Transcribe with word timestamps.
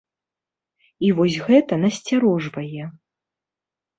І 1.09 1.11
вось 1.19 1.35
гэта 1.49 1.73
насцярожвае. 1.83 2.83